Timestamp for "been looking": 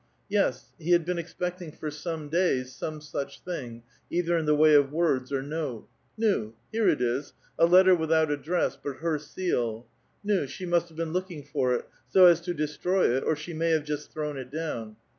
10.97-11.43